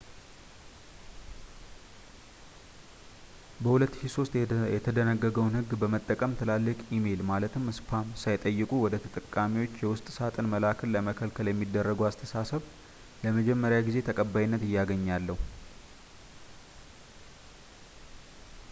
በ2003 3.65 4.37
የተደነገገውን 4.75 5.57
ሕግ 5.59 5.73
በመጠቀም 5.81 6.33
ትላልቅ 6.39 6.75
ኢሜል 6.97 7.21
ማለትም 7.31 7.67
spam 7.79 8.07
ሳይጠየቁ 8.23 8.71
ወደ 8.85 8.97
ተጠቃሚዎች 9.05 9.75
የውስጥ 9.83 10.07
ሳጥን 10.17 10.51
መላክን 10.55 10.93
ለመከልከል 10.95 11.49
የሚደረገው 11.53 12.09
አስተሳሰብ 12.11 12.65
ለመጀመሪያ 13.25 13.81
ጊዜ 13.89 13.99
ተቀባይነት 14.11 14.65
እያገኘ 14.71 15.05
ያለው 15.15 15.39